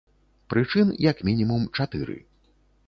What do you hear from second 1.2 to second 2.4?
мінімум чатыры.